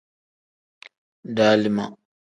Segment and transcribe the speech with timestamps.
[1.35, 1.85] Dalima.